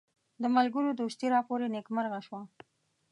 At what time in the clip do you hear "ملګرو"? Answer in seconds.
0.55-0.97